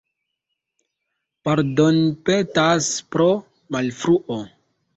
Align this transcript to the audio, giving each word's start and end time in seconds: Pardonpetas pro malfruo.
Pardonpetas 1.49 2.89
pro 3.15 3.29
malfruo. 3.77 4.43